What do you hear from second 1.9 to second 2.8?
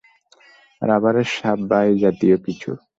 জাতীয় কিছু?